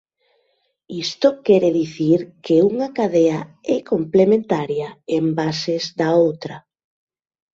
[1.05, 3.39] Isto quere dicir que unha cadea
[3.75, 6.55] é "complementaria" en bases da outra.